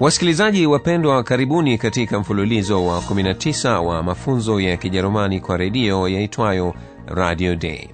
[0.00, 6.74] Wasikilizaji wapendwa, karibuni katika mfululizo wa 19 wa mafunzo ya Kijerumani kwa redio yaitwayo
[7.06, 7.88] Radio Day.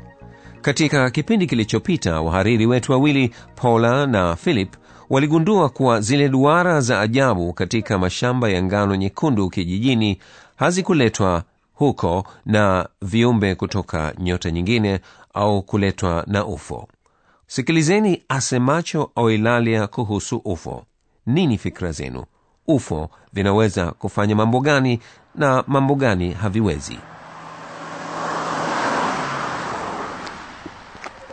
[0.62, 4.74] Katika kipindi kilichopita, wahariri wetu wawili Paula na Philip
[5.10, 10.18] waligundua kuwa zile duara za ajabu katika mashamba ya ngano nyekundu kijijini
[10.56, 11.42] hazikuletwa
[11.74, 15.00] huko na viumbe kutoka nyota nyingine
[15.34, 16.88] au kuletwa na ufo.
[17.46, 20.84] Sikilizeni asemacho Oilalia kuhusu ufo.
[21.26, 22.24] Nini fikra zenu?
[22.66, 25.00] Ufo vinaweza kufanya mambo gani
[25.34, 26.98] na mambo gani haviwezi?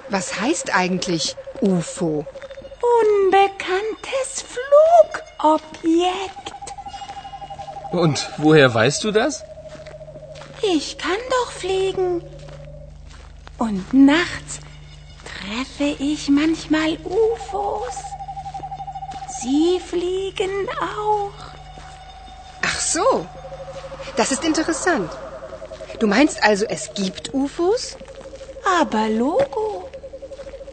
[0.09, 2.25] Was heißt eigentlich UFO?
[3.02, 6.53] Unbekanntes Flugobjekt.
[7.91, 9.44] Und woher weißt du das?
[10.61, 12.22] Ich kann doch fliegen.
[13.57, 14.59] Und nachts
[15.25, 18.12] treffe ich manchmal UFOs.
[19.44, 20.53] Sie fliegen
[20.97, 21.39] auch.
[22.61, 23.25] Ach so.
[24.16, 25.09] Das ist interessant.
[26.00, 27.97] Du meinst also, es gibt UFOs?
[28.80, 29.89] Aber Logo.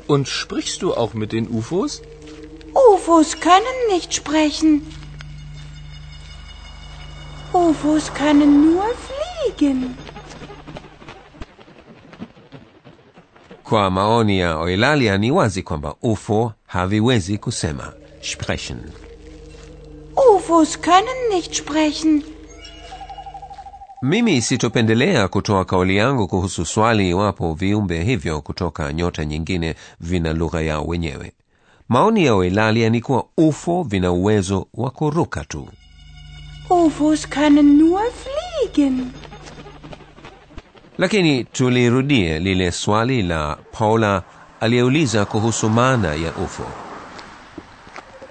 [0.06, 2.02] Und sprichst du auch mit den UFOs?
[2.92, 4.72] UFOs können nicht sprechen.
[7.52, 9.96] UFOs können nur fliegen.
[13.64, 18.78] Kwa maoni ya Oilalia ni wazi kwamba ufo haviwezi kusema sprechen.
[20.36, 22.22] UFOs können nicht sprechen.
[24.02, 30.61] Mimi sitopendelea kutoa kauli yangu kuhusu swali iwapo viumbe hivyo kutoka nyota nyingine vina lugha
[30.62, 31.33] yao wenyewe.
[31.89, 35.68] Maoni ya Welalia ni kuwa ufo vina uwezo wa kuruka tu.
[36.70, 39.06] UFOs können nur fliegen.
[40.98, 44.22] Lakini tulirudie lile swali la Paula
[44.61, 46.64] aliyeuliza kuhusu maana ya ufo.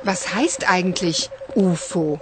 [0.05, 2.19] Was heißt eigentlich UFO?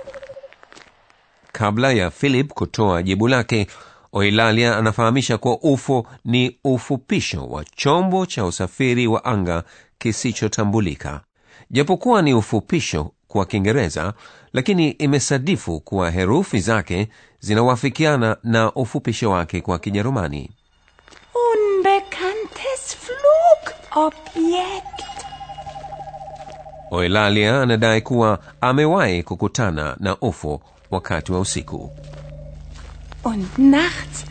[1.54, 3.68] Kabla ya Philip kutoa jibu lake,
[4.12, 9.64] Oilalia anafahamisha kuwa ufo ni ufupisho wa chombo cha usafiri wa anga
[9.98, 11.22] kisichotambulika.
[11.72, 14.14] Japokuwa ni ufupisho kwa Kiingereza,
[14.54, 17.08] lakini imesadifu kuwa herufi zake
[17.40, 20.52] zinawafikiana na ufupisho wake kwa Kijerumani.
[21.54, 24.97] Unbekanntes Flugobjekt.
[26.92, 30.62] Oilalia anadai kuwa amewahi kukutana na ufo
[30.92, 31.92] wakati wa usiku.
[33.24, 34.26] Und nachts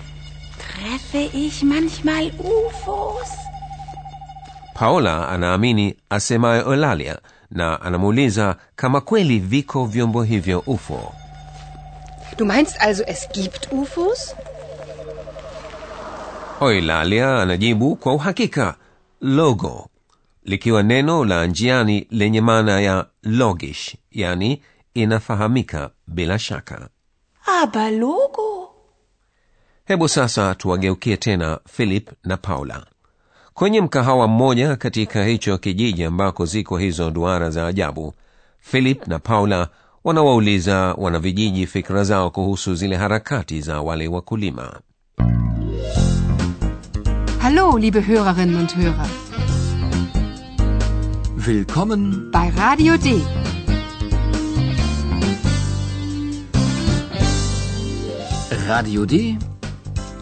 [0.58, 3.30] treffe ich manchmal UFOs.
[4.74, 7.18] Paula anaamini asemaye Eulalia
[7.50, 11.12] na anamuuliza kama kweli viko vyombo hivyo UFO.
[12.36, 14.34] Du meinst also, es gibt UFOs?
[16.60, 18.74] Eulalia anajibu kwa uhakika
[19.20, 19.88] logo,
[20.46, 24.62] likiwa neno la njiani lenye maana ya logish, yani
[24.94, 26.88] inafahamika bila shaka.
[27.62, 28.70] Aber Logo.
[29.84, 32.86] Hebu sasa tuwageukie tena Philip na Paula
[33.54, 38.14] kwenye mkahawa mmoja katika hicho kijiji ambako ziko hizo duara za ajabu.
[38.60, 39.68] Philip na Paula
[40.04, 44.80] wanawauliza wanavijiji fikra zao kuhusu zile harakati za wale wakulima.
[47.38, 49.25] Hallo, liebe Hörerinnen und Hörer.
[51.46, 53.22] Willkommen Bei Radio D.
[58.66, 59.38] Radio D.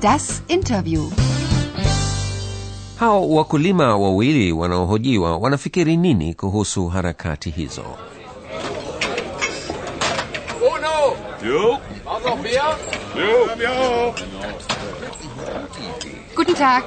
[0.02, 1.10] Das Interview.
[3.00, 7.84] Hao wakulima wawili wanaohojiwa wanafikiri nini kuhusu harakati hizo?
[16.36, 16.84] Guten Tag.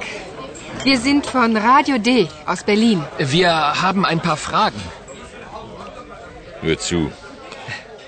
[0.84, 3.04] Wir sind von Radio D aus Berlin.
[3.18, 3.50] Wir
[3.82, 4.80] haben ein paar Fragen.
[6.60, 7.10] Hör zu.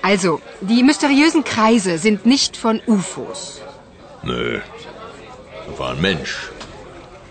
[0.01, 3.61] Also, die mysteriösen Kreise sind nicht von UFOs.
[4.23, 4.59] Nö.
[5.67, 6.49] Da war ein Mensch.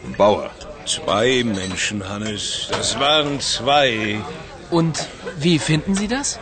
[0.07, 0.51] Ein Bauer.
[0.87, 2.69] Zwei Menschen, Hannes.
[2.71, 4.21] Das waren zwei.
[4.71, 5.09] Und
[5.39, 6.39] wie finden Sie das?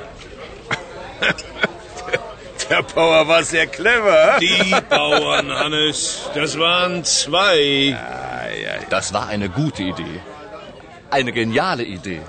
[2.70, 4.38] Der Bauer war sehr clever.
[4.40, 6.28] Die Bauern, Hannes.
[6.34, 7.98] Das waren zwei.
[8.90, 10.20] Das war eine gute Idee.
[11.10, 12.20] Eine geniale Idee.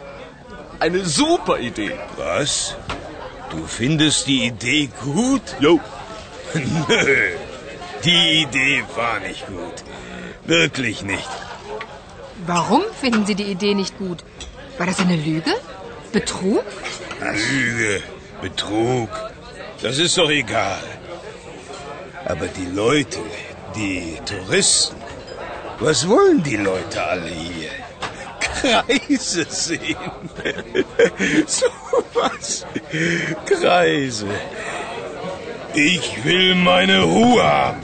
[0.80, 1.98] Eine super Idee.
[2.18, 2.76] Was?
[3.50, 5.42] Du findest die Idee gut?
[5.60, 5.80] Jo.
[6.54, 7.32] Nö,
[8.04, 9.84] die Idee war nicht gut.
[10.46, 11.30] Wirklich nicht.
[12.46, 14.24] Warum finden Sie die Idee nicht gut?
[14.78, 15.54] War das eine Lüge?
[16.12, 16.64] Betrug?
[17.22, 18.02] Lüge,
[18.42, 19.10] Betrug,
[19.82, 20.84] das ist doch egal.
[22.26, 23.20] Aber die Leute,
[23.76, 24.99] die Touristen,
[25.80, 27.70] was wollen die Leute alle hier?
[28.40, 29.96] Kreise sehen.
[31.48, 31.68] so
[32.14, 32.66] was.
[33.46, 34.28] Kreise.
[35.74, 37.82] Ich will meine Ruhe haben.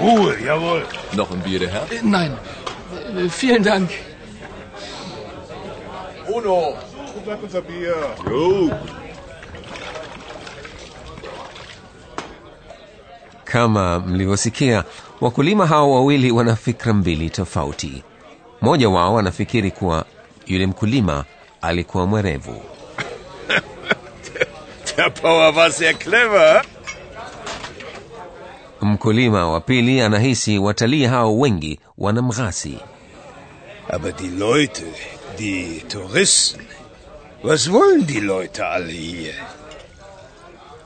[0.00, 0.82] Ruhe, jawohl.
[1.12, 1.82] Noch ein Bier, der Herr?
[1.92, 2.36] Äh, Nein.
[3.16, 3.90] Äh, Vielen Dank.
[6.26, 6.76] Uno.
[8.28, 8.70] Jo.
[13.44, 14.84] kama mlivyosikia
[15.20, 18.02] wakulima hao wawili wana fikra mbili tofauti
[18.62, 20.04] mmoja wao anafikiri kuwa
[20.46, 21.24] yule mkulima
[21.60, 22.62] alikuwa mwerevu
[24.96, 26.64] Der Bauer war sehr clever.
[28.80, 32.78] mkulima wa pili anahisi watalii hao wengi wanamghasi
[33.88, 34.84] Aber die Leute,
[35.38, 36.62] die Touristen,
[37.44, 39.34] was wollen die Leute alle hier?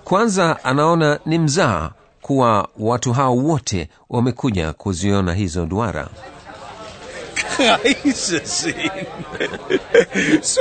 [0.05, 1.91] kwanza anaona ni mzaa
[2.23, 6.09] kuwa watu hao wote wamekuja kuziona hizo duara
[7.35, 8.91] Kreise sehen.
[10.43, 10.61] so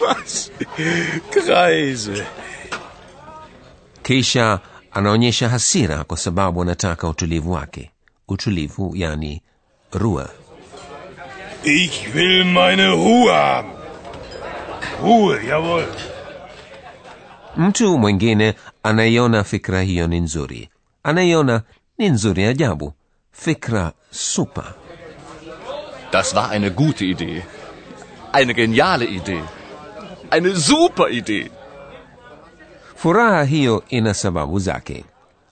[0.00, 0.50] was.
[1.30, 2.24] Kreise.
[4.02, 4.58] kisha
[4.92, 7.90] anaonyesha hasira kwa sababu anataka utulivu wake
[8.28, 9.42] utulivu yani
[9.92, 10.28] rua
[11.64, 13.64] Ich will meine Ruhe.
[15.02, 15.86] Ruhe, jawohl.
[17.56, 20.68] mtu mwingine anaiona fikra hiyo ni nzuri
[21.02, 21.62] anaiona
[21.98, 22.92] ni nzuri ajabu
[23.32, 24.64] fikra super
[26.12, 27.42] Das war eine gute Idee.
[28.32, 29.42] Eine geniale Idee.
[30.30, 31.50] Eine super Idee.
[32.96, 35.04] furaha hiyo ina sababu zake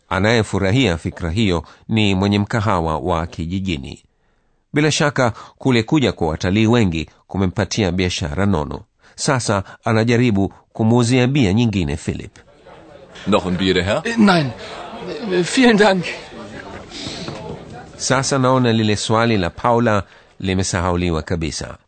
[0.08, 4.04] anayefurahia fikra hiyo ni mwenye mkahawa wa kijijini
[4.72, 8.80] bila shaka kule kuja kwa watalii wengi kumempatia biashara nono
[9.14, 12.38] sasa anajaribu kumuuzia bia nyingine philip
[13.26, 14.02] Noch ein Bier, Herr?
[14.18, 14.50] Nein.
[15.08, 16.04] Äh, Vielen Dank.
[17.96, 20.02] sasa naona lile swali la paula
[20.40, 21.78] limesahauliwa kabisa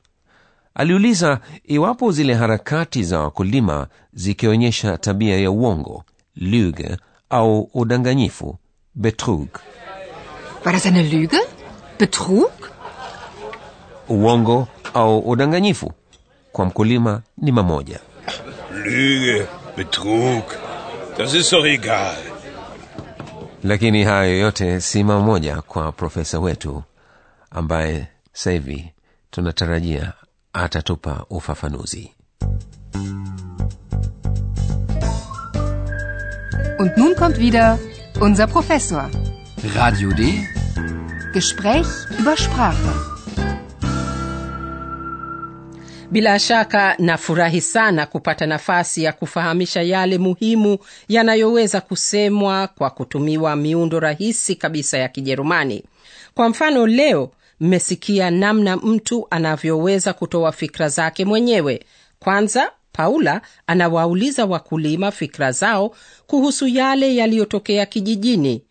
[0.75, 6.05] aliuliza iwapo zile harakati za wakulima zikionyesha tabia ya uongo
[6.37, 6.97] lüge
[7.31, 8.59] au udanganyifu
[8.95, 9.49] betrug
[10.65, 11.39] War das eine Lüge?
[11.99, 12.51] Betrug?
[14.09, 15.93] uongo au udanganyifu
[16.53, 18.01] kwa mkulima ni mamoja
[18.85, 19.47] Lüge,
[19.77, 20.45] Betrug,
[21.19, 22.15] das ist doch egal.
[23.65, 26.83] Lakini hayo yote si mamoja kwa profesa wetu
[27.51, 28.93] ambaye sasa hivi
[29.31, 30.13] tunatarajia
[30.53, 32.15] atatupa ufafanuzi
[36.79, 37.79] Und nun kommt wieder
[38.21, 39.11] unser Professor.
[39.75, 40.49] Radio D.
[41.35, 41.87] Gespräch
[42.19, 43.10] über Sprache.
[46.11, 50.79] Bila shaka nafurahi sana kupata nafasi ya kufahamisha yale muhimu
[51.09, 55.85] yanayoweza kusemwa kwa kutumiwa miundo rahisi kabisa ya Kijerumani.
[56.35, 57.31] Kwa mfano, leo
[57.61, 61.85] mmesikia namna mtu anavyoweza kutoa fikra zake mwenyewe.
[62.19, 65.95] Kwanza, Paula anawauliza wakulima fikra zao
[66.27, 68.65] kuhusu yale yaliyotokea kijijini.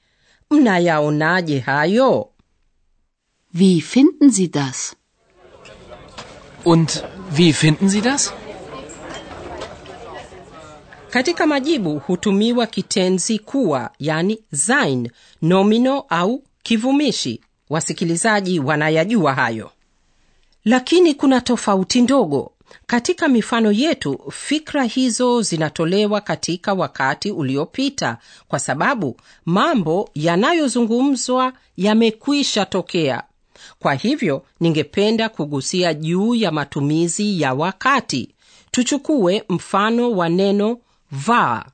[0.51, 2.29] Mnayaonaje hayo?
[3.53, 4.95] Wie finden Sie das?
[6.65, 8.33] Und wie finden Sie das?
[11.09, 15.09] Katika majibu hutumiwa kitenzi kuwa, yani sein,
[15.41, 17.41] nomino au kivumishi.
[17.69, 19.71] Wasikilizaji wanayajua hayo,
[20.65, 22.51] lakini kuna tofauti ndogo.
[22.87, 33.23] Katika mifano yetu, fikra hizo zinatolewa katika wakati uliopita, kwa sababu mambo yanayozungumzwa yamekwisha tokea.
[33.79, 38.35] Kwa hivyo, ningependa kugusia juu ya matumizi ya wakati.
[38.71, 40.77] Tuchukue mfano wa neno
[41.27, 41.65] war.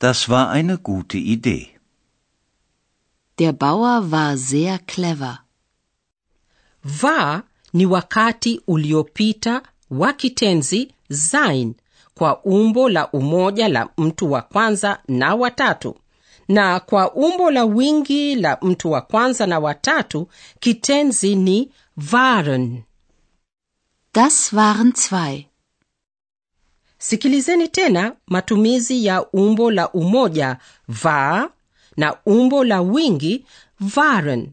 [0.00, 1.68] Das war eine gute Idee.
[3.38, 5.38] Der Bauer war sehr clever.
[7.02, 7.42] War
[7.72, 11.74] ni wakati uliopita wa kitenzi sein
[12.14, 15.96] kwa umbo la umoja la mtu wa kwanza na watatu,
[16.48, 20.28] na kwa umbo la wingi la mtu wa kwanza na watatu
[20.60, 21.70] kitenzi ni
[22.12, 22.82] waren.
[24.14, 25.46] Das waren zwei.
[26.98, 30.56] Sikilizeni tena matumizi ya umbo la umoja
[31.04, 31.50] war
[31.96, 33.44] na umbo la wingi
[33.96, 34.52] waren.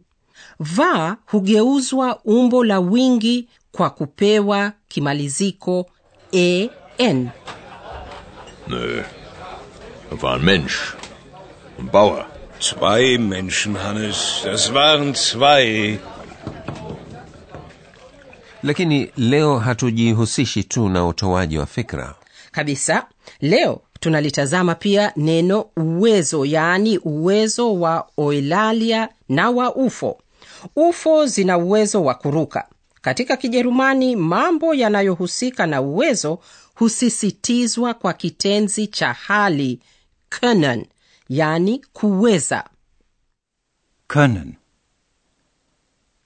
[0.60, 5.89] va hugeuzwa umbo la wingi kwa kupewa kimaliziko
[6.31, 7.29] en.
[8.67, 9.03] Nö.
[10.21, 11.00] War ein Mensch.
[11.80, 12.25] Bauer.
[12.60, 14.42] Zwei Menschen, Hannes.
[14.44, 16.00] Das waren zwei.
[18.63, 22.16] lakini leo hatujihusishi tu na utoaji wa fikra
[22.51, 23.06] kabisa
[23.42, 30.18] leo tunalitazama pia neno uwezo yaani uwezo wa oilalia na wa ufo
[30.75, 32.68] ufo zina uwezo wa kuruka
[33.01, 36.40] katika kijerumani mambo yanayohusika na uwezo
[36.75, 39.80] husisitizwa kwa kitenzi cha hali
[40.30, 40.86] können
[41.36, 42.70] yaani kuweza.
[44.08, 44.54] Können,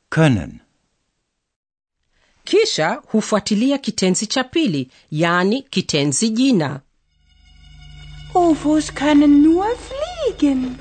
[0.10, 0.60] können,
[2.44, 6.82] kisha hufuatilia kitenzi cha pili yaani kitenzi jina.
[8.36, 10.76] UFOs können nur fliegen.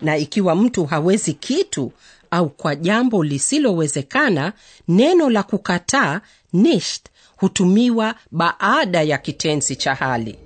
[0.00, 1.92] na ikiwa mtu hawezi kitu
[2.30, 4.52] au kwa jambo lisilowezekana
[4.88, 6.20] neno la kukataa
[6.52, 10.38] nicht hutumiwa baada ya kitenzi cha hali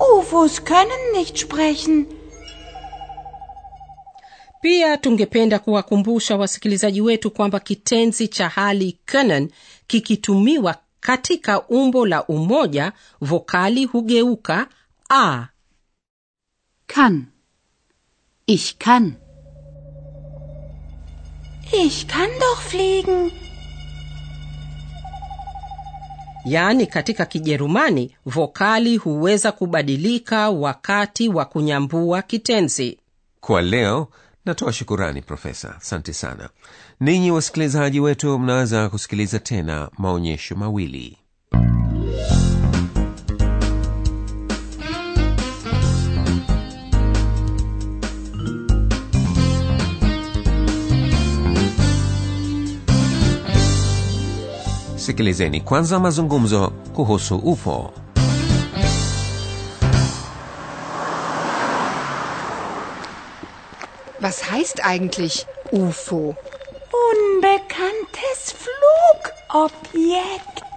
[0.00, 2.06] UFOs können nicht sprechen.
[4.60, 9.50] pia tungependa kuwakumbusha wasikilizaji wetu kwamba kitenzi cha hali können
[9.86, 14.66] kikitumiwa katika umbo la umoja vokali hugeuka
[15.10, 15.46] a
[16.86, 17.26] Kann.
[18.46, 19.16] Ich kann.
[21.84, 23.30] Ich kann doch fliegen.
[26.52, 32.98] Yaani katika kijerumani vokali huweza kubadilika wakati wa kunyambua kitenzi.
[33.40, 34.08] Kwa leo
[34.44, 35.74] natoa shukurani profesa.
[35.76, 36.48] Asante sana.
[37.00, 41.18] Ninyi wasikilizaji wetu mnaweza kusikiliza tena maonyesho mawili
[55.08, 57.92] sikilizeni kwanza mazungumzo kuhusu ufo
[64.20, 66.36] Was heißt eigentlich UFO?
[67.10, 68.54] Unbekanntes
[69.52, 70.74] Flugobjekt.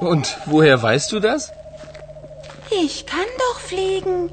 [0.00, 1.52] Und woher weißt du das?
[2.70, 4.30] Ich kann doch fliegen.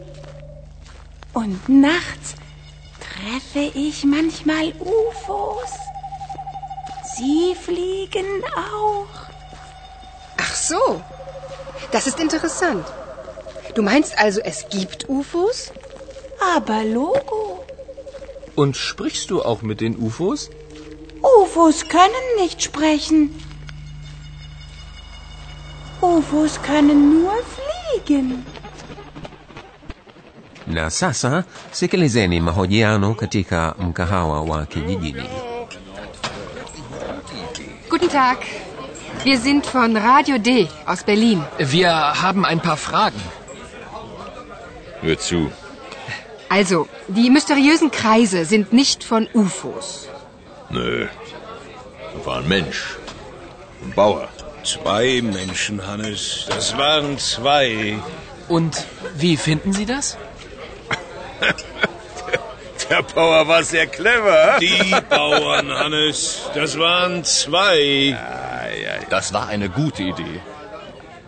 [1.34, 2.36] Und nachts
[3.08, 5.74] treffe ich manchmal UFOs.
[7.18, 9.14] Sie fliegen auch.
[10.38, 11.02] Ach so.
[11.92, 12.86] Das ist interessant.
[13.76, 15.72] Du meinst also, es gibt UFOs?
[16.56, 17.64] Aber Logo.
[18.56, 20.50] Und sprichst du auch mit den UFOs?
[21.22, 23.30] UFOs können nicht sprechen.
[26.02, 28.46] UFOs können nur fliegen.
[30.68, 35.24] na sasa sikilizeni mahojiano katika mkahawa wa kijijini
[38.14, 38.46] Tag.
[39.24, 41.44] Wir sind von Radio D aus Berlin.
[41.58, 43.20] Wir haben ein paar Fragen.
[45.02, 45.52] Hör zu.
[46.48, 50.10] Also, die mysteriösen Kreise sind nicht von UFOs.
[50.70, 51.08] Nö.
[52.14, 52.98] Da war ein Mensch.
[53.84, 54.30] Ein Bauer.
[54.64, 56.46] Zwei Menschen, Hannes.
[56.50, 57.98] Das waren zwei.
[58.48, 60.18] Und wie finden Sie das?
[62.94, 64.60] Der Bauer war sehr clever.
[64.62, 66.44] Die Bauern, Hannes.
[66.54, 68.16] Das waren zwei.
[69.10, 70.40] Das war eine gute Idee.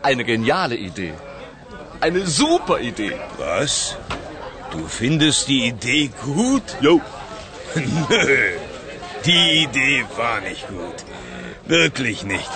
[0.03, 1.15] Eine geniale Idee.
[2.01, 3.17] Eine super Idee.
[3.39, 3.97] Was?
[4.69, 6.77] Du findest die Idee gut?
[6.81, 7.01] Jo.
[8.09, 8.37] Nö.
[9.25, 10.97] Die Idee war nicht gut.
[11.65, 12.51] Wirklich nicht.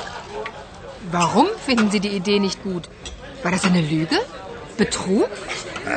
[1.12, 2.88] Warum finden Sie die Idee nicht gut?
[3.42, 4.20] War das eine Lüge?
[4.78, 5.32] Betrug?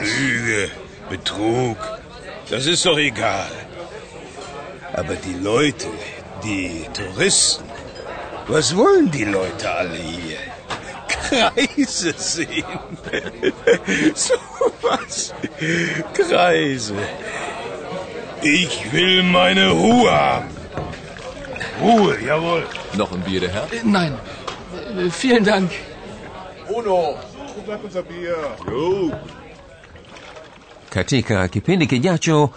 [0.01, 0.71] Lüge,
[1.11, 1.77] Betrug.
[2.53, 3.51] Das ist doch egal.
[4.93, 5.87] Aber die Leute,
[6.45, 7.65] die Touristen,
[8.47, 10.37] was wollen die Leute alle hier?
[11.09, 12.83] Kreise sehen.
[14.15, 14.35] so
[14.83, 15.33] was.
[16.13, 16.95] Kreise.
[18.43, 20.51] Ich will meine Ruhe haben.
[21.81, 22.67] Ruhe, jawohl.
[22.99, 23.73] Noch ein Bier, der Herr?
[23.73, 24.13] Äh, Nein.
[24.99, 25.71] Äh, Vielen Dank.
[26.69, 27.17] Uno.
[28.71, 29.11] Jo.
[30.95, 32.51] Katika kipindi kijacho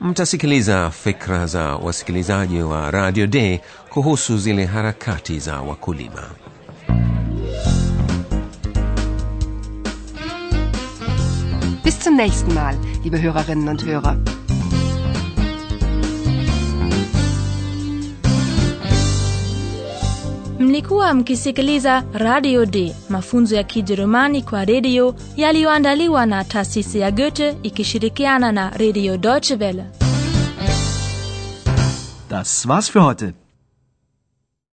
[0.00, 6.22] mtasikiliza fikra za wasikilizaji wa radio day kuhusu zile harakati za wakulima
[11.84, 14.39] Bis zum nächsten Mal, liebe Hörerinnen und Hörer.
[20.80, 28.52] Mlikuwa mkisikiliza radio d mafunzo ya kijerumani kwa redio yaliyoandaliwa na taasisi ya goethe ikishirikiana
[28.52, 29.84] na Radio deutsche welle
[32.30, 33.32] Das war's für heute.